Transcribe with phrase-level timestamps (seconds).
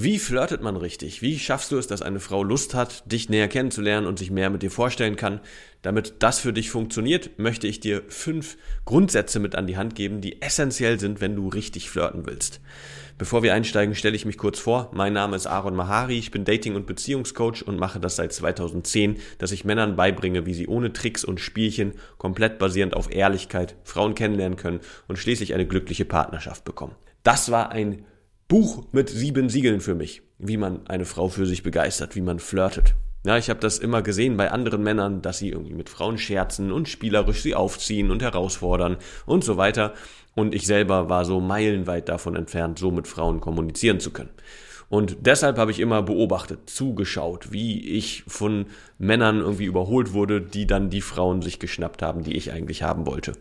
[0.00, 1.22] Wie flirtet man richtig?
[1.22, 4.48] Wie schaffst du es, dass eine Frau Lust hat, dich näher kennenzulernen und sich mehr
[4.48, 5.40] mit dir vorstellen kann?
[5.82, 10.20] Damit das für dich funktioniert, möchte ich dir fünf Grundsätze mit an die Hand geben,
[10.20, 12.60] die essentiell sind, wenn du richtig flirten willst.
[13.18, 14.88] Bevor wir einsteigen, stelle ich mich kurz vor.
[14.94, 19.16] Mein Name ist Aaron Mahari, ich bin Dating- und Beziehungscoach und mache das seit 2010,
[19.38, 24.14] dass ich Männern beibringe, wie sie ohne Tricks und Spielchen, komplett basierend auf Ehrlichkeit, Frauen
[24.14, 26.94] kennenlernen können und schließlich eine glückliche Partnerschaft bekommen.
[27.24, 28.04] Das war ein
[28.48, 32.38] Buch mit sieben Siegeln für mich, wie man eine Frau für sich begeistert, wie man
[32.38, 32.94] flirtet.
[33.26, 36.72] Ja, ich habe das immer gesehen bei anderen Männern, dass sie irgendwie mit Frauen scherzen
[36.72, 39.92] und spielerisch sie aufziehen und herausfordern und so weiter.
[40.34, 44.30] Und ich selber war so meilenweit davon entfernt, so mit Frauen kommunizieren zu können.
[44.88, 48.66] Und deshalb habe ich immer beobachtet, zugeschaut, wie ich von
[48.98, 53.06] Männern irgendwie überholt wurde, die dann die Frauen sich geschnappt haben, die ich eigentlich haben
[53.06, 53.32] wollte.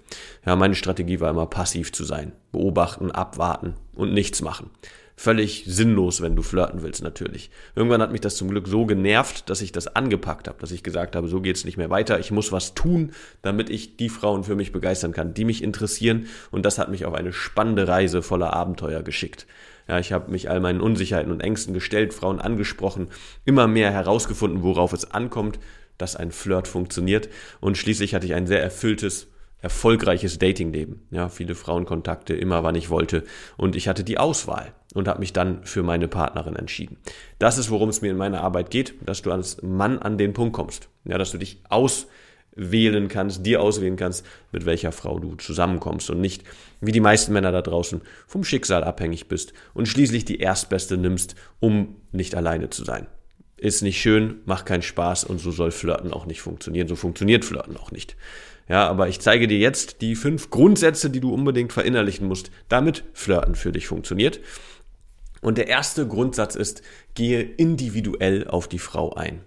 [0.46, 2.34] Ja, meine Strategie war immer passiv zu sein.
[2.52, 4.72] Beobachten, abwarten und nichts machen.
[5.20, 7.50] Völlig sinnlos, wenn du flirten willst, natürlich.
[7.76, 10.84] Irgendwann hat mich das zum Glück so genervt, dass ich das angepackt habe, dass ich
[10.84, 12.20] gesagt habe, so geht's nicht mehr weiter.
[12.20, 16.28] Ich muss was tun, damit ich die Frauen für mich begeistern kann, die mich interessieren.
[16.52, 19.48] Und das hat mich auf eine spannende Reise voller Abenteuer geschickt.
[19.88, 23.08] Ja, ich habe mich all meinen Unsicherheiten und Ängsten gestellt, Frauen angesprochen,
[23.46, 25.60] immer mehr herausgefunden, worauf es ankommt,
[25.98, 27.30] dass ein Flirt funktioniert.
[27.60, 29.28] Und schließlich hatte ich ein sehr erfülltes
[29.60, 31.08] erfolgreiches Datingleben.
[31.10, 33.24] Ja, viele Frauenkontakte, immer wann ich wollte.
[33.58, 36.98] Und ich hatte die Auswahl und habe mich dann für meine Partnerin entschieden.
[37.40, 40.34] Das ist, worum es mir in meiner Arbeit geht, dass du als Mann an den
[40.34, 40.90] Punkt kommst.
[41.06, 41.62] Ja, dass du dich
[42.58, 46.44] auswählen kannst, dir auswählen kannst, mit welcher Frau du zusammenkommst und nicht,
[46.82, 51.36] wie die meisten Männer da draußen, vom Schicksal abhängig bist und schließlich die Erstbeste nimmst,
[51.60, 53.08] um nicht alleine zu sein.
[53.58, 56.88] Ist nicht schön, macht keinen Spaß und so soll Flirten auch nicht funktionieren.
[56.88, 58.16] So funktioniert Flirten auch nicht.
[58.70, 63.04] Ja, aber ich zeige dir jetzt die fünf Grundsätze, die du unbedingt verinnerlichen musst, damit
[63.14, 64.42] Flirten für dich funktioniert.
[65.42, 66.82] Und der erste Grundsatz ist,
[67.16, 69.42] gehe individuell auf die Frau ein.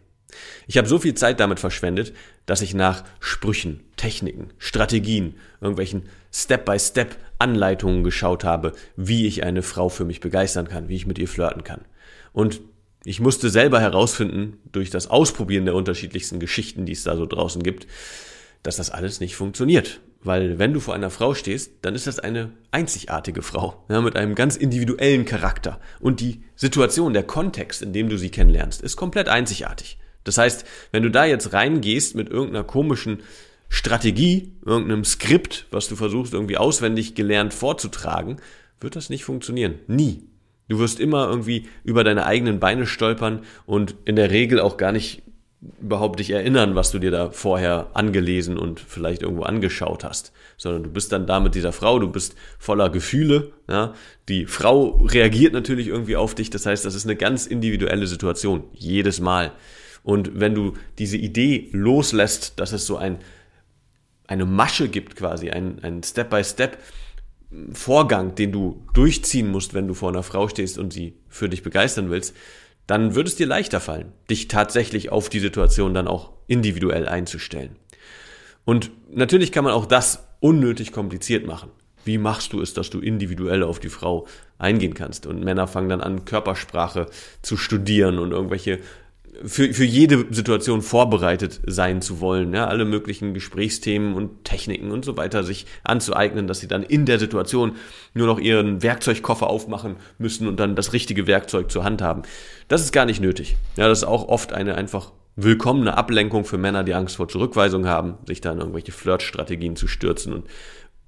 [0.66, 2.12] Ich habe so viel Zeit damit verschwendet,
[2.46, 10.04] dass ich nach Sprüchen, Techniken, Strategien, irgendwelchen Step-by-Step-Anleitungen geschaut habe, wie ich eine Frau für
[10.04, 11.82] mich begeistern kann, wie ich mit ihr flirten kann.
[12.32, 12.60] Und
[13.04, 17.62] ich musste selber herausfinden, durch das Ausprobieren der unterschiedlichsten Geschichten, die es da so draußen
[17.62, 17.86] gibt,
[18.62, 20.00] dass das alles nicht funktioniert.
[20.22, 24.16] Weil wenn du vor einer Frau stehst, dann ist das eine einzigartige Frau, ja, mit
[24.16, 25.80] einem ganz individuellen Charakter.
[25.98, 29.98] Und die Situation, der Kontext, in dem du sie kennenlernst, ist komplett einzigartig.
[30.24, 33.20] Das heißt, wenn du da jetzt reingehst mit irgendeiner komischen
[33.68, 38.40] Strategie, irgendeinem Skript, was du versuchst irgendwie auswendig gelernt vorzutragen,
[38.80, 39.76] wird das nicht funktionieren.
[39.86, 40.24] Nie.
[40.68, 44.92] Du wirst immer irgendwie über deine eigenen Beine stolpern und in der Regel auch gar
[44.92, 45.22] nicht
[45.80, 50.84] überhaupt dich erinnern, was du dir da vorher angelesen und vielleicht irgendwo angeschaut hast, sondern
[50.84, 53.94] du bist dann da mit dieser Frau, du bist voller Gefühle, ja.
[54.28, 58.64] Die Frau reagiert natürlich irgendwie auf dich, das heißt, das ist eine ganz individuelle Situation,
[58.72, 59.52] jedes Mal.
[60.02, 63.18] Und wenn du diese Idee loslässt, dass es so ein,
[64.26, 66.78] eine Masche gibt quasi, ein, Step-by-Step,
[67.72, 71.64] Vorgang, den du durchziehen musst, wenn du vor einer Frau stehst und sie für dich
[71.64, 72.34] begeistern willst,
[72.86, 77.76] dann wird es dir leichter fallen, dich tatsächlich auf die Situation dann auch individuell einzustellen.
[78.64, 81.70] Und natürlich kann man auch das unnötig kompliziert machen.
[82.04, 84.26] Wie machst du es, dass du individuell auf die Frau
[84.58, 85.26] eingehen kannst?
[85.26, 87.06] Und Männer fangen dann an, Körpersprache
[87.42, 88.78] zu studieren und irgendwelche
[89.44, 95.04] für, für jede Situation vorbereitet sein zu wollen, ja, alle möglichen Gesprächsthemen und Techniken und
[95.04, 97.76] so weiter sich anzueignen, dass sie dann in der Situation
[98.14, 102.22] nur noch ihren Werkzeugkoffer aufmachen müssen und dann das richtige Werkzeug zur Hand haben.
[102.68, 103.56] Das ist gar nicht nötig.
[103.76, 107.86] Ja, das ist auch oft eine einfach willkommene Ablenkung für Männer, die Angst vor Zurückweisung
[107.86, 110.46] haben, sich dann irgendwelche Flirtstrategien zu stürzen und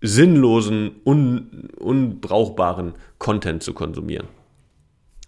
[0.00, 4.26] sinnlosen, un, unbrauchbaren Content zu konsumieren.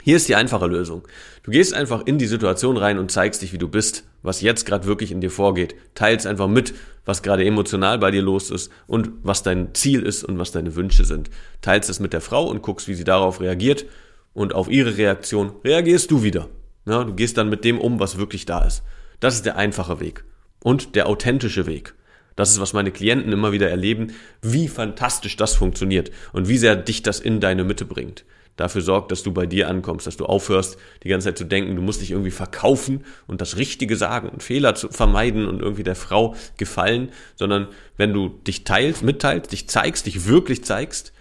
[0.07, 1.09] Hier ist die einfache Lösung.
[1.45, 4.67] Du gehst einfach in die Situation rein und zeigst dich, wie du bist, was jetzt
[4.67, 5.75] gerade wirklich in dir vorgeht.
[5.95, 6.75] Teilst einfach mit,
[7.07, 10.77] was gerade emotional bei dir los ist und was dein Ziel ist und was deine
[10.77, 11.31] Wünsche sind.
[11.63, 13.87] Teilst es mit der Frau und guckst, wie sie darauf reagiert
[14.35, 16.51] und auf ihre Reaktion reagierst du wieder.
[16.85, 18.83] Ja, du gehst dann mit dem um, was wirklich da ist.
[19.21, 20.25] Das ist der einfache Weg
[20.63, 21.95] und der authentische Weg.
[22.37, 24.13] Das ist, was meine Klienten immer wieder erleben,
[24.43, 28.27] wie fantastisch das funktioniert und wie sehr dich das in deine Mitte bringt.
[28.57, 31.75] Dafür sorgt, dass du bei dir ankommst, dass du aufhörst, die ganze Zeit zu denken,
[31.75, 35.83] du musst dich irgendwie verkaufen und das Richtige sagen und Fehler zu vermeiden und irgendwie
[35.83, 41.13] der Frau gefallen, sondern wenn du dich teilst, mitteilst, dich zeigst, dich wirklich zeigst,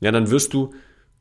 [0.00, 0.74] ja, dann wirst du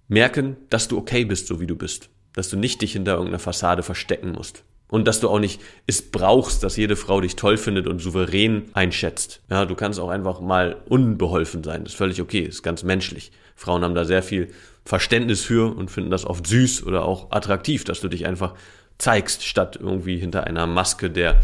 [0.07, 2.09] merken, dass du okay bist, so wie du bist.
[2.33, 4.63] Dass du nicht dich hinter irgendeiner Fassade verstecken musst.
[4.87, 8.69] Und dass du auch nicht es brauchst, dass jede Frau dich toll findet und souverän
[8.73, 9.41] einschätzt.
[9.49, 11.83] Ja, du kannst auch einfach mal unbeholfen sein.
[11.83, 13.31] Das ist völlig okay, ist ganz menschlich.
[13.55, 14.49] Frauen haben da sehr viel
[14.85, 18.53] Verständnis für und finden das oft süß oder auch attraktiv, dass du dich einfach
[18.97, 21.41] zeigst, statt irgendwie hinter einer Maske der,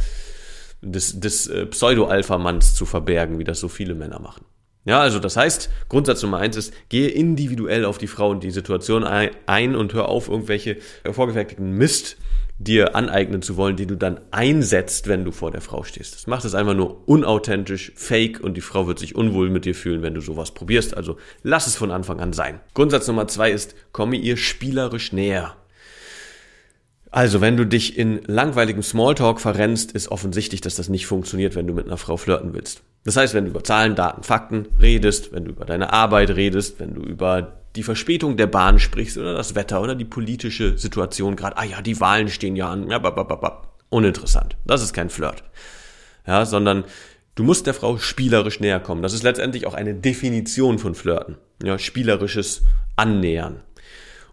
[0.82, 4.46] des, des äh, Pseudo-Alpha-Manns zu verbergen, wie das so viele Männer machen.
[4.84, 8.50] Ja, also das heißt, Grundsatz Nummer eins ist, gehe individuell auf die Frau und die
[8.50, 10.78] Situation ein und hör auf, irgendwelche
[11.12, 12.18] vorgefertigten Mist
[12.64, 16.16] dir aneignen zu wollen, die du dann einsetzt, wenn du vor der Frau stehst.
[16.16, 19.76] Das macht es einfach nur unauthentisch, fake und die Frau wird sich unwohl mit dir
[19.76, 20.96] fühlen, wenn du sowas probierst.
[20.96, 22.60] Also lass es von Anfang an sein.
[22.74, 25.56] Grundsatz Nummer zwei ist, komme ihr spielerisch näher.
[27.14, 31.68] Also, wenn du dich in langweiligem Smalltalk verrennst, ist offensichtlich, dass das nicht funktioniert, wenn
[31.68, 32.84] du mit einer Frau flirten willst.
[33.04, 36.80] Das heißt, wenn du über Zahlen, Daten, Fakten redest, wenn du über deine Arbeit redest,
[36.80, 41.36] wenn du über die Verspätung der Bahn sprichst oder das Wetter oder die politische Situation
[41.36, 43.02] gerade, ah ja, die Wahlen stehen ja an, ja,
[43.90, 44.58] uninteressant.
[44.66, 45.44] Das ist kein Flirt.
[46.26, 46.86] Ja, sondern
[47.36, 49.02] du musst der Frau spielerisch näher kommen.
[49.02, 51.38] Das ist letztendlich auch eine Definition von Flirten.
[51.64, 52.64] Ja, spielerisches
[52.96, 53.62] Annähern.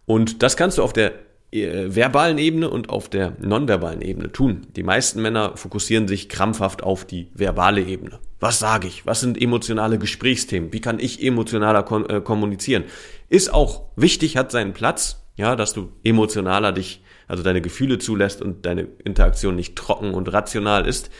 [0.06, 1.12] Und das kannst du auf der
[1.50, 4.66] verbalen Ebene und auf der nonverbalen Ebene tun.
[4.76, 8.18] Die meisten Männer fokussieren sich krampfhaft auf die verbale Ebene.
[8.38, 9.06] Was sage ich?
[9.06, 10.72] Was sind emotionale Gesprächsthemen?
[10.72, 12.84] Wie kann ich emotionaler äh, kommunizieren?
[13.28, 18.42] Ist auch wichtig, hat seinen Platz, ja, dass du emotionaler dich, also deine Gefühle zulässt
[18.42, 21.10] und deine Interaktion nicht trocken und rational ist.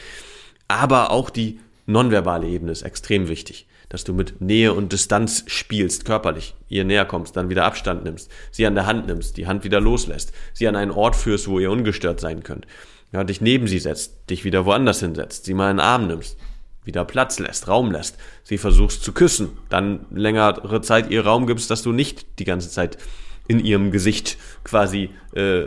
[0.67, 1.59] Aber auch die
[1.89, 7.05] nonverbale Ebene ist extrem wichtig dass du mit Nähe und Distanz spielst, körperlich, ihr näher
[7.05, 10.67] kommst, dann wieder Abstand nimmst, sie an der Hand nimmst, die Hand wieder loslässt, sie
[10.67, 12.67] an einen Ort führst, wo ihr ungestört sein könnt,
[13.11, 16.37] ja, dich neben sie setzt, dich wieder woanders hinsetzt, sie mal in den Arm nimmst,
[16.85, 21.71] wieder Platz lässt, Raum lässt, sie versuchst zu küssen, dann längere Zeit ihr Raum gibst,
[21.71, 22.97] dass du nicht die ganze Zeit
[23.49, 25.65] in ihrem Gesicht quasi äh,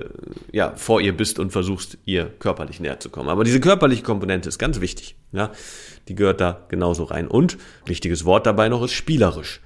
[0.53, 3.29] ja vor ihr bist und versuchst ihr körperlich näher zu kommen.
[3.29, 5.17] Aber diese körperliche Komponente ist ganz wichtig.
[5.33, 5.51] Ja,
[6.09, 7.27] die gehört da genauso rein.
[7.27, 9.61] Und wichtiges Wort dabei noch ist spielerisch.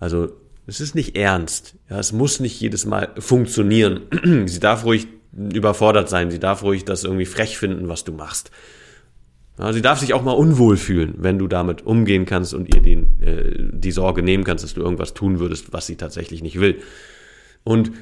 [0.00, 0.30] Also
[0.66, 1.74] es ist nicht ernst.
[1.90, 4.00] Ja, es muss nicht jedes Mal funktionieren.
[4.46, 6.30] sie darf ruhig überfordert sein.
[6.30, 8.50] Sie darf ruhig das irgendwie frech finden, was du machst.
[9.58, 12.80] Ja, sie darf sich auch mal unwohl fühlen, wenn du damit umgehen kannst und ihr
[12.80, 16.60] den, äh, die Sorge nehmen kannst, dass du irgendwas tun würdest, was sie tatsächlich nicht
[16.60, 16.80] will.
[17.68, 17.92] Und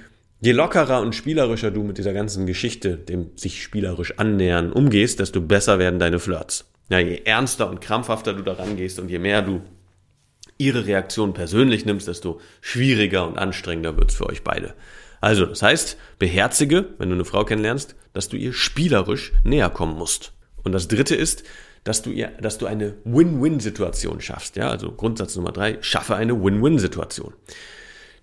[0.41, 5.41] je lockerer und spielerischer du mit dieser ganzen Geschichte, dem sich spielerisch annähern, umgehst, desto
[5.41, 6.71] besser werden deine Flirts.
[6.89, 9.63] Ja, je ernster und krampfhafter du daran gehst und je mehr du
[10.57, 14.75] ihre Reaktion persönlich nimmst, desto schwieriger und anstrengender wird's für euch beide.
[15.21, 19.99] Also, das heißt, beherzige, wenn du eine Frau kennenlernst, dass du ihr spielerisch näher kommen
[19.99, 20.33] musst.
[20.63, 21.43] Und das dritte ist,
[21.83, 24.55] dass du ihr, dass du eine Win-Win-Situation schaffst.
[24.55, 27.35] Ja, also Grundsatz Nummer drei, schaffe eine Win-Win-Situation.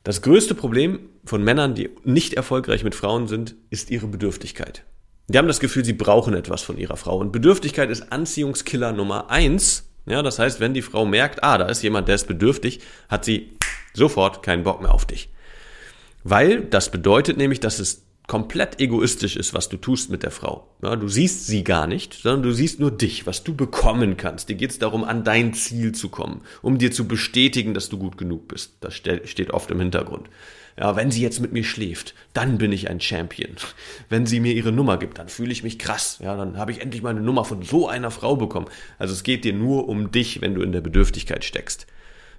[0.03, 4.83] Das größte Problem von Männern, die nicht erfolgreich mit Frauen sind, ist ihre Bedürftigkeit.
[5.29, 7.17] Die haben das Gefühl, sie brauchen etwas von ihrer Frau.
[7.17, 9.89] Und Bedürftigkeit ist Anziehungskiller Nummer eins.
[10.05, 13.23] Ja, das heißt, wenn die Frau merkt, ah, da ist jemand, der ist bedürftig, hat
[13.23, 13.57] sie
[13.93, 15.29] sofort keinen Bock mehr auf dich.
[16.25, 20.67] Weil das bedeutet nämlich, dass es komplett egoistisch ist, was du tust mit der Frau.
[20.81, 24.49] Ja, du siehst sie gar nicht, sondern du siehst nur dich, was du bekommen kannst.
[24.49, 27.97] Dir geht es darum, an dein Ziel zu kommen, um dir zu bestätigen, dass du
[27.97, 28.77] gut genug bist.
[28.79, 30.29] Das steht oft im Hintergrund.
[30.79, 33.51] Ja, wenn sie jetzt mit mir schläft, dann bin ich ein Champion.
[34.09, 36.17] Wenn sie mir ihre Nummer gibt, dann fühle ich mich krass.
[36.23, 38.67] Ja, dann habe ich endlich mal eine Nummer von so einer Frau bekommen.
[38.97, 41.85] Also es geht dir nur um dich, wenn du in der Bedürftigkeit steckst.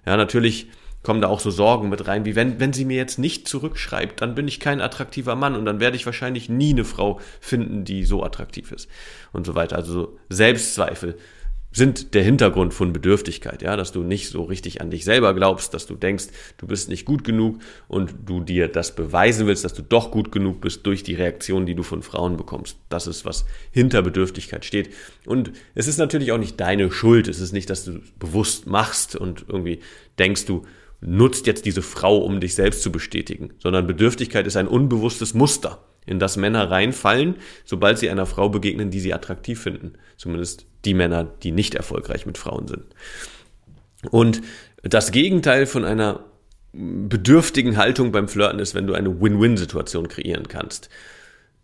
[0.05, 0.69] Ja, natürlich
[1.05, 4.21] kommen da auch so Sorgen mit rein, wie wenn, wenn sie mir jetzt nicht zurückschreibt,
[4.21, 7.85] dann bin ich kein attraktiver Mann und dann werde ich wahrscheinlich nie eine Frau finden,
[7.85, 8.89] die so attraktiv ist
[9.33, 9.77] und so weiter.
[9.77, 11.17] Also so Selbstzweifel
[11.75, 15.75] sind der Hintergrund von Bedürftigkeit, ja, dass du nicht so richtig an dich selber glaubst,
[15.75, 17.59] dass du denkst, du bist nicht gut genug
[17.89, 21.67] und du dir das beweisen willst, dass du doch gut genug bist durch die Reaktion,
[21.67, 22.79] die du von Frauen bekommst.
[22.89, 24.91] Das ist, was hinter Bedürftigkeit steht.
[25.27, 27.27] Und es ist natürlich auch nicht deine Schuld.
[27.27, 29.81] Es ist nicht, dass du bewusst machst und irgendwie
[30.17, 30.65] denkst du,
[31.07, 35.85] nutzt jetzt diese Frau, um dich selbst zu bestätigen, sondern Bedürftigkeit ist ein unbewusstes Muster,
[36.07, 39.95] in das Männer reinfallen, sobald sie einer Frau begegnen, die sie attraktiv finden.
[40.17, 42.85] Zumindest die Männer, die nicht erfolgreich mit Frauen sind.
[44.11, 44.43] Und
[44.83, 46.25] das Gegenteil von einer
[46.73, 50.89] bedürftigen Haltung beim Flirten ist, wenn du eine Win-Win-Situation kreieren kannst.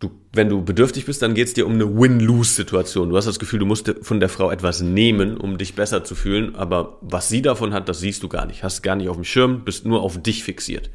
[0.01, 3.11] Du, wenn du bedürftig bist, dann geht es dir um eine Win-Lose-Situation.
[3.11, 6.15] Du hast das Gefühl, du musst von der Frau etwas nehmen, um dich besser zu
[6.15, 8.63] fühlen, aber was sie davon hat, das siehst du gar nicht.
[8.63, 10.89] Hast gar nicht auf dem Schirm, bist nur auf dich fixiert.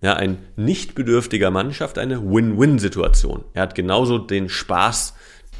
[0.00, 3.44] Ja, ein nicht bedürftiger Mann schafft eine Win-Win-Situation.
[3.52, 5.14] Er hat genauso den Spaß,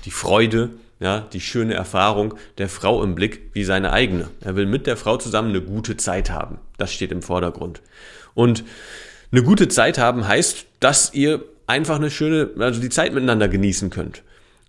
[0.04, 4.28] die Freude, ja, die schöne Erfahrung der Frau im Blick wie seine eigene.
[4.42, 6.58] Er will mit der Frau zusammen eine gute Zeit haben.
[6.78, 7.82] Das steht im Vordergrund.
[8.34, 8.62] Und
[9.32, 13.90] eine gute Zeit haben heißt, dass ihr einfach eine schöne, also die Zeit miteinander genießen
[13.90, 14.22] könnt.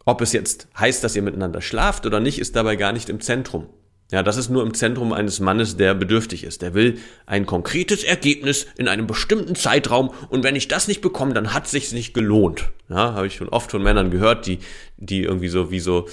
[0.06, 3.20] Ob es jetzt heißt, dass ihr miteinander schlaft oder nicht, ist dabei gar nicht im
[3.20, 3.68] Zentrum.
[4.12, 6.62] Ja, das ist nur im Zentrum eines Mannes, der bedürftig ist.
[6.62, 11.34] Der will ein konkretes Ergebnis in einem bestimmten Zeitraum und wenn ich das nicht bekomme,
[11.34, 12.70] dann hat sich's nicht gelohnt.
[12.90, 14.60] Ja, habe ich schon oft von Männern gehört, die
[14.98, 16.10] die irgendwie so wie so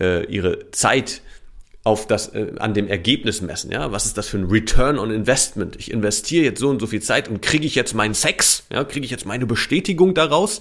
[0.00, 1.20] äh, ihre Zeit
[1.84, 3.72] auf das äh, an dem Ergebnis messen.
[3.72, 5.76] Ja, was ist das für ein Return on Investment?
[5.76, 8.64] Ich investiere jetzt so und so viel Zeit und kriege ich jetzt meinen Sex?
[8.72, 10.60] Ja, kriege ich jetzt meine Bestätigung daraus?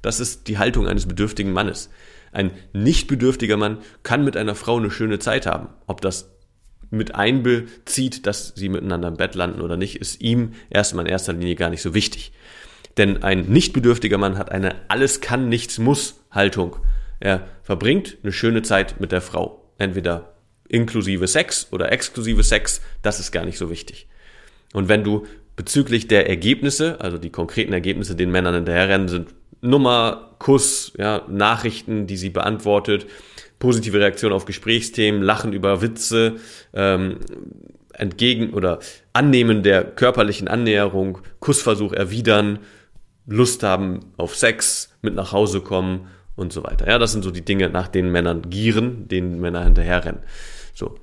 [0.00, 1.90] Das ist die Haltung eines bedürftigen Mannes.
[2.32, 5.68] Ein nicht bedürftiger Mann kann mit einer Frau eine schöne Zeit haben.
[5.86, 6.30] Ob das
[6.90, 11.34] mit einbezieht, dass sie miteinander im Bett landen oder nicht, ist ihm erstmal in erster
[11.34, 12.32] Linie gar nicht so wichtig.
[12.96, 16.76] Denn ein nicht bedürftiger Mann hat eine alles kann, nichts muss Haltung.
[17.20, 19.70] Er verbringt eine schöne Zeit mit der Frau.
[19.78, 20.31] Entweder
[20.72, 24.08] inklusive Sex oder exklusive Sex, das ist gar nicht so wichtig.
[24.72, 29.28] Und wenn du bezüglich der Ergebnisse, also die konkreten Ergebnisse den Männern hinterherrennen, sind
[29.60, 33.06] Nummer, Kuss, ja, Nachrichten, die sie beantwortet,
[33.58, 36.36] positive Reaktion auf Gesprächsthemen, Lachen über Witze,
[36.72, 37.18] ähm,
[37.92, 38.80] entgegen oder
[39.12, 42.60] Annehmen der körperlichen Annäherung, Kussversuch erwidern,
[43.26, 46.88] Lust haben auf Sex, mit nach Hause kommen und so weiter.
[46.88, 50.22] Ja, das sind so die Dinge, nach denen Männern gieren, denen Männer hinterherrennen.
[50.74, 50.94] So.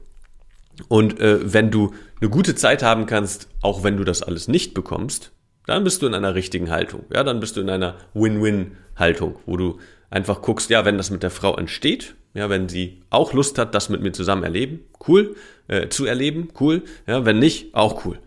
[0.88, 4.74] Und äh, wenn du eine gute Zeit haben kannst, auch wenn du das alles nicht
[4.74, 5.32] bekommst,
[5.66, 7.06] dann bist du in einer richtigen Haltung.
[7.14, 11.22] Ja, dann bist du in einer Win-Win-Haltung, wo du einfach guckst, ja, wenn das mit
[11.22, 15.36] der Frau entsteht, ja, wenn sie auch Lust hat, das mit mir zusammen erleben, cool,
[15.68, 18.20] äh, zu erleben, cool, ja, wenn nicht, auch cool.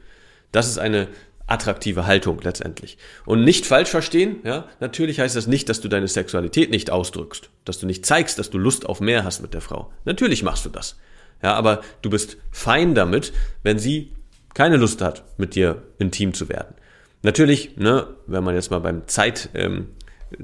[0.52, 1.08] Das ist eine
[1.46, 2.98] attraktive Haltung letztendlich.
[3.26, 7.50] Und nicht falsch verstehen, ja, natürlich heißt das nicht, dass du deine Sexualität nicht ausdrückst,
[7.64, 9.92] dass du nicht zeigst, dass du Lust auf mehr hast mit der Frau.
[10.04, 10.96] Natürlich machst du das.
[11.42, 13.32] Ja, aber du bist fein damit,
[13.62, 14.12] wenn sie
[14.54, 16.74] keine Lust hat, mit dir intim zu werden.
[17.22, 19.88] Natürlich, ne, wenn man jetzt mal beim Zeit, ähm,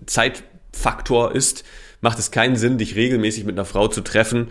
[0.06, 1.64] Zeitfaktor ist,
[2.00, 4.48] macht es keinen Sinn, dich regelmäßig mit einer Frau zu treffen,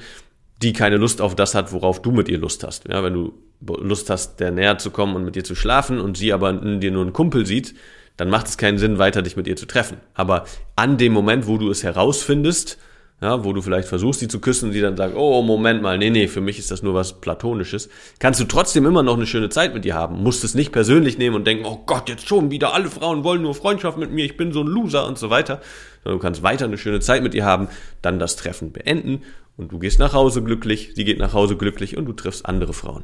[0.62, 2.88] die keine Lust auf das hat, worauf du mit ihr Lust hast.
[2.88, 6.18] Ja, wenn du Lust hast, der näher zu kommen und mit ihr zu schlafen und
[6.18, 7.76] sie aber in dir nur einen Kumpel sieht,
[8.18, 9.98] dann macht es keinen Sinn, weiter dich mit ihr zu treffen.
[10.14, 12.78] Aber an dem Moment, wo du es herausfindest,
[13.20, 16.12] ja, wo du vielleicht versuchst, sie zu küssen sie dann sagt, oh, Moment mal, nee,
[16.12, 19.50] nee, für mich ist das nur was Platonisches, kannst du trotzdem immer noch eine schöne
[19.50, 20.22] Zeit mit ihr haben.
[20.22, 23.42] Musst es nicht persönlich nehmen und denken, oh Gott, jetzt schon wieder, alle Frauen wollen
[23.42, 25.62] nur Freundschaft mit mir, ich bin so ein Loser und so weiter.
[26.04, 27.70] Sondern du kannst weiter eine schöne Zeit mit ihr haben,
[28.04, 29.24] dann das Treffen beenden
[29.58, 32.74] und du gehst nach Hause glücklich, sie geht nach Hause glücklich und du triffst andere
[32.74, 33.04] Frauen.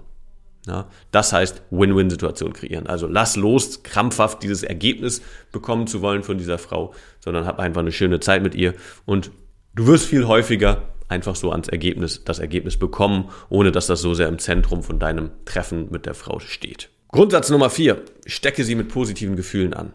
[0.68, 2.88] Ja, das heißt Win-Win-Situation kreieren.
[2.88, 7.82] Also lass los, krampfhaft dieses Ergebnis bekommen zu wollen von dieser Frau, sondern hab einfach
[7.82, 8.74] eine schöne Zeit mit ihr
[9.06, 9.32] und
[9.76, 14.14] Du wirst viel häufiger einfach so ans Ergebnis, das Ergebnis bekommen, ohne dass das so
[14.14, 16.90] sehr im Zentrum von deinem Treffen mit der Frau steht.
[17.10, 19.94] Grundsatz Nummer vier: Stecke sie mit positiven Gefühlen an.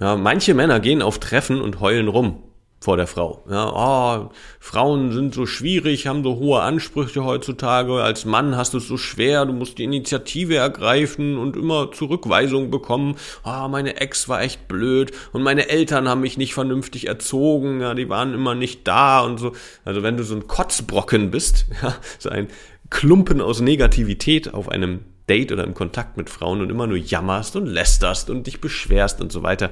[0.00, 2.42] Ja, manche Männer gehen auf Treffen und heulen rum
[2.82, 3.44] vor der Frau.
[3.48, 8.02] Ja, oh, Frauen sind so schwierig, haben so hohe Ansprüche heutzutage.
[8.02, 12.72] Als Mann hast du es so schwer, du musst die Initiative ergreifen und immer Zurückweisungen
[12.72, 13.14] bekommen.
[13.44, 17.80] Ah, oh, meine Ex war echt blöd und meine Eltern haben mich nicht vernünftig erzogen.
[17.80, 19.52] Ja, die waren immer nicht da und so.
[19.84, 22.48] Also wenn du so ein Kotzbrocken bist, ja, so ein
[22.90, 27.54] Klumpen aus Negativität auf einem Date oder im Kontakt mit Frauen und immer nur jammerst
[27.54, 29.70] und lästerst und dich beschwerst und so weiter,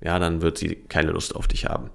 [0.00, 1.90] ja, dann wird sie keine Lust auf dich haben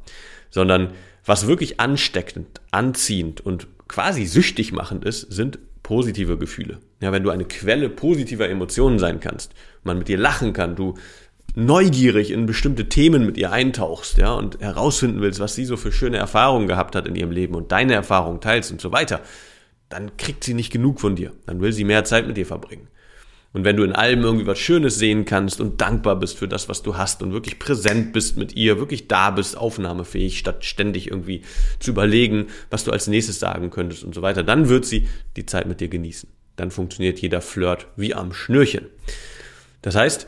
[0.49, 0.91] sondern
[1.25, 6.79] was wirklich ansteckend, anziehend und quasi süchtig machend ist, sind positive Gefühle.
[7.01, 10.95] Ja, wenn du eine Quelle positiver Emotionen sein kannst, man mit dir lachen kann, du
[11.55, 15.91] neugierig in bestimmte Themen mit ihr eintauchst, ja, und herausfinden willst, was sie so für
[15.91, 19.21] schöne Erfahrungen gehabt hat in ihrem Leben und deine Erfahrungen teilst und so weiter,
[19.89, 21.31] dann kriegt sie nicht genug von dir.
[21.45, 22.89] Dann will sie mehr Zeit mit dir verbringen.
[23.53, 26.69] Und wenn du in allem irgendwie was Schönes sehen kannst und dankbar bist für das,
[26.69, 31.09] was du hast und wirklich präsent bist mit ihr, wirklich da bist, aufnahmefähig, statt ständig
[31.09, 31.41] irgendwie
[31.79, 35.45] zu überlegen, was du als nächstes sagen könntest und so weiter, dann wird sie die
[35.45, 36.29] Zeit mit dir genießen.
[36.55, 38.85] Dann funktioniert jeder Flirt wie am Schnürchen.
[39.81, 40.27] Das heißt,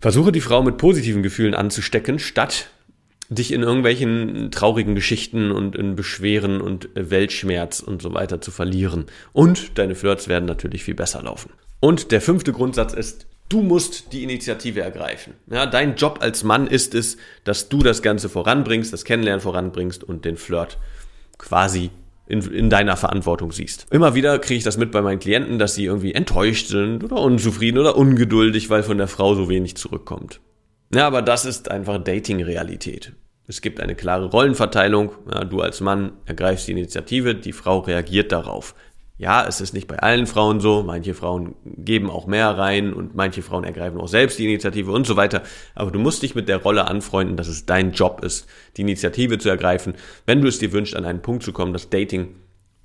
[0.00, 2.70] versuche die Frau mit positiven Gefühlen anzustecken, statt
[3.28, 9.06] dich in irgendwelchen traurigen Geschichten und in Beschweren und Weltschmerz und so weiter zu verlieren.
[9.32, 11.50] Und deine Flirts werden natürlich viel besser laufen.
[11.80, 15.34] Und der fünfte Grundsatz ist, Du musst die Initiative ergreifen.
[15.48, 20.02] Ja, dein Job als Mann ist es, dass du das Ganze voranbringst, das Kennenlernen voranbringst
[20.02, 20.78] und den Flirt
[21.38, 21.90] quasi
[22.26, 23.86] in, in deiner Verantwortung siehst.
[23.92, 27.18] Immer wieder kriege ich das mit bei meinen Klienten, dass sie irgendwie enttäuscht sind oder
[27.18, 30.40] unzufrieden oder ungeduldig, weil von der Frau so wenig zurückkommt.
[30.92, 33.12] Ja, aber das ist einfach Dating-Realität.
[33.46, 35.12] Es gibt eine klare Rollenverteilung.
[35.32, 38.74] Ja, du als Mann ergreifst die Initiative, die Frau reagiert darauf.
[39.18, 40.82] Ja, es ist nicht bei allen Frauen so.
[40.82, 45.06] Manche Frauen geben auch mehr rein und manche Frauen ergreifen auch selbst die Initiative und
[45.06, 45.42] so weiter.
[45.74, 48.46] Aber du musst dich mit der Rolle anfreunden, dass es dein Job ist,
[48.76, 49.94] die Initiative zu ergreifen,
[50.26, 52.36] wenn du es dir wünschst, an einen Punkt zu kommen, dass Dating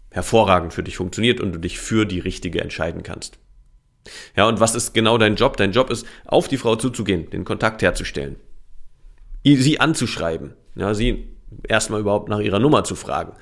[0.09, 3.37] hervorragend für dich funktioniert und du dich für die richtige entscheiden kannst.
[4.35, 5.57] Ja, und was ist genau dein Job?
[5.57, 8.37] Dein Job ist, auf die Frau zuzugehen, den Kontakt herzustellen,
[9.43, 11.27] sie anzuschreiben, ja, sie
[11.67, 13.33] erstmal überhaupt nach ihrer Nummer zu fragen,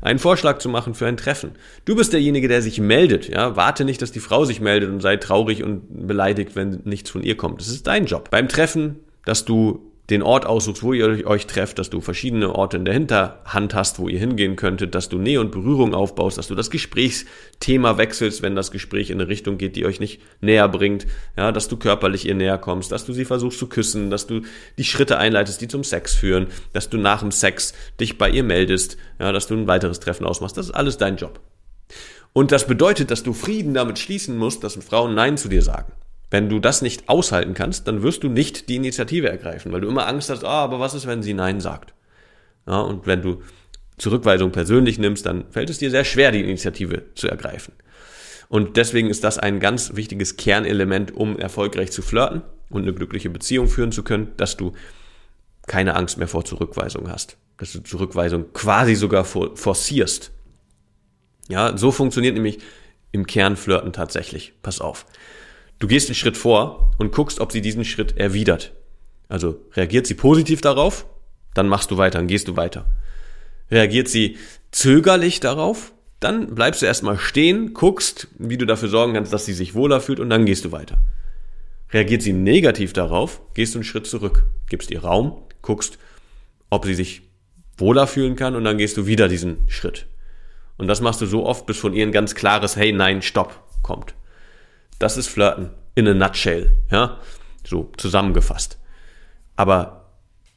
[0.00, 1.52] einen Vorschlag zu machen für ein Treffen.
[1.84, 5.00] Du bist derjenige, der sich meldet, ja, warte nicht, dass die Frau sich meldet und
[5.00, 7.60] sei traurig und beleidigt, wenn nichts von ihr kommt.
[7.60, 8.30] Das ist dein Job.
[8.30, 12.78] Beim Treffen, dass du den Ort aussuchst, wo ihr euch trefft, dass du verschiedene Orte
[12.78, 16.48] in der Hinterhand hast, wo ihr hingehen könntet, dass du Nähe und Berührung aufbaust, dass
[16.48, 20.68] du das Gesprächsthema wechselst, wenn das Gespräch in eine Richtung geht, die euch nicht näher
[20.68, 24.26] bringt, ja, dass du körperlich ihr näher kommst, dass du sie versuchst zu küssen, dass
[24.26, 24.42] du
[24.78, 28.44] die Schritte einleitest, die zum Sex führen, dass du nach dem Sex dich bei ihr
[28.44, 30.56] meldest, ja, dass du ein weiteres Treffen ausmachst.
[30.56, 31.40] Das ist alles dein Job.
[32.32, 35.92] Und das bedeutet, dass du Frieden damit schließen musst, dass Frauen Nein zu dir sagen.
[36.30, 39.88] Wenn du das nicht aushalten kannst, dann wirst du nicht die Initiative ergreifen, weil du
[39.88, 41.94] immer Angst hast, ah, aber was ist, wenn sie Nein sagt?
[42.66, 43.42] Ja, und wenn du
[43.96, 47.72] Zurückweisung persönlich nimmst, dann fällt es dir sehr schwer, die Initiative zu ergreifen.
[48.48, 53.30] Und deswegen ist das ein ganz wichtiges Kernelement, um erfolgreich zu flirten und eine glückliche
[53.30, 54.72] Beziehung führen zu können, dass du
[55.66, 57.36] keine Angst mehr vor Zurückweisung hast.
[57.58, 60.30] Dass du Zurückweisung quasi sogar forcierst.
[61.48, 62.58] Ja, so funktioniert nämlich
[63.12, 64.54] im Kern Flirten tatsächlich.
[64.62, 65.06] Pass auf.
[65.78, 68.72] Du gehst einen Schritt vor und guckst, ob sie diesen Schritt erwidert.
[69.28, 71.06] Also reagiert sie positiv darauf,
[71.54, 72.86] dann machst du weiter, dann gehst du weiter.
[73.70, 74.38] Reagiert sie
[74.70, 79.52] zögerlich darauf, dann bleibst du erstmal stehen, guckst, wie du dafür sorgen kannst, dass sie
[79.52, 80.98] sich wohler fühlt und dann gehst du weiter.
[81.92, 85.98] Reagiert sie negativ darauf, gehst du einen Schritt zurück, gibst ihr Raum, guckst,
[86.70, 87.22] ob sie sich
[87.76, 90.06] wohler fühlen kann und dann gehst du wieder diesen Schritt.
[90.76, 93.62] Und das machst du so oft, bis von ihr ein ganz klares Hey, nein, stopp
[93.82, 94.14] kommt.
[94.98, 97.20] Das ist Flirten in a nutshell, ja,
[97.64, 98.78] so zusammengefasst.
[99.56, 99.98] Aber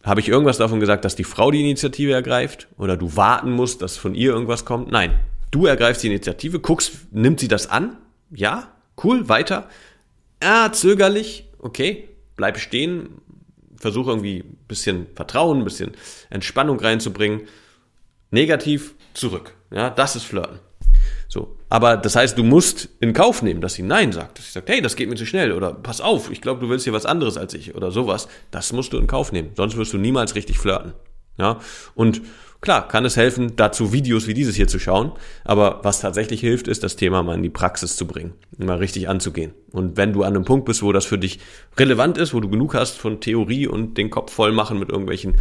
[0.03, 3.81] habe ich irgendwas davon gesagt, dass die Frau die Initiative ergreift oder du warten musst,
[3.81, 4.91] dass von ihr irgendwas kommt?
[4.91, 5.19] Nein,
[5.51, 7.97] du ergreifst die Initiative, guckst, nimmt sie das an?
[8.31, 8.71] Ja,
[9.03, 9.69] cool, weiter.
[10.39, 13.21] Ah, zögerlich, okay, bleib stehen,
[13.75, 15.91] versuche irgendwie ein bisschen Vertrauen, ein bisschen
[16.29, 17.47] Entspannung reinzubringen.
[18.31, 19.55] Negativ, zurück.
[19.71, 20.59] Ja, das ist Flirten.
[21.27, 21.57] So.
[21.71, 24.37] Aber das heißt, du musst in Kauf nehmen, dass sie Nein sagt.
[24.37, 26.69] Dass sie sagt, hey, das geht mir zu schnell oder pass auf, ich glaube, du
[26.69, 28.27] willst hier was anderes als ich oder sowas.
[28.51, 29.51] Das musst du in Kauf nehmen.
[29.55, 30.91] Sonst wirst du niemals richtig flirten.
[31.37, 31.59] Ja.
[31.95, 32.23] Und
[32.59, 35.13] klar, kann es helfen, dazu Videos wie dieses hier zu schauen.
[35.45, 38.33] Aber was tatsächlich hilft, ist, das Thema mal in die Praxis zu bringen.
[38.57, 39.53] Mal richtig anzugehen.
[39.71, 41.39] Und wenn du an einem Punkt bist, wo das für dich
[41.77, 45.37] relevant ist, wo du genug hast von Theorie und den Kopf voll machen mit irgendwelchen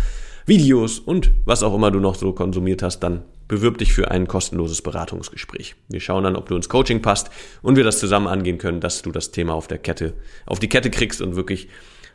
[0.46, 4.28] Videos und was auch immer du noch so konsumiert hast, dann bewirb dich für ein
[4.28, 5.74] kostenloses Beratungsgespräch.
[5.88, 7.30] Wir schauen dann, ob du ins Coaching passt
[7.62, 10.14] und wir das zusammen angehen können, dass du das Thema auf der Kette,
[10.46, 11.68] auf die Kette kriegst und wirklich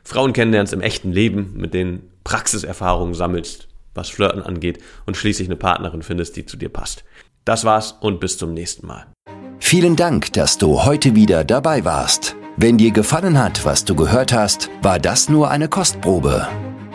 [0.05, 5.57] Frauen kennenlernst im echten Leben, mit denen Praxiserfahrungen sammelst, was Flirten angeht und schließlich eine
[5.57, 7.03] Partnerin findest, die zu dir passt.
[7.43, 9.05] Das war's und bis zum nächsten Mal.
[9.59, 12.37] Vielen Dank, dass du heute wieder dabei warst.
[12.55, 16.47] Wenn dir gefallen hat, was du gehört hast, war das nur eine Kostprobe.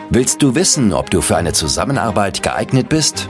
[0.09, 3.29] Willst du wissen, ob du für eine Zusammenarbeit geeignet bist?